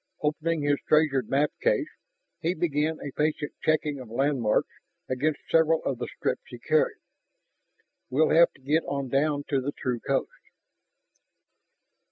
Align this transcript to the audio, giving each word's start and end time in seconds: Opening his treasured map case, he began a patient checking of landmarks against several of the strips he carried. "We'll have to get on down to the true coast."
Opening 0.23 0.63
his 0.63 0.79
treasured 0.89 1.29
map 1.29 1.51
case, 1.61 1.91
he 2.39 2.55
began 2.55 2.97
a 3.03 3.11
patient 3.11 3.51
checking 3.61 3.99
of 3.99 4.09
landmarks 4.09 4.71
against 5.07 5.41
several 5.51 5.83
of 5.83 5.99
the 5.99 6.07
strips 6.17 6.41
he 6.47 6.57
carried. 6.57 6.97
"We'll 8.09 8.31
have 8.31 8.51
to 8.53 8.61
get 8.61 8.83
on 8.87 9.09
down 9.09 9.43
to 9.49 9.61
the 9.61 9.71
true 9.73 9.99
coast." 9.99 10.31